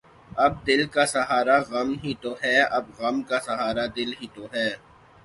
[0.43, 4.43] اب دل کا سہارا غم ہی تو ہے اب غم کا سہارا دل ہی تو
[4.53, 4.69] ہے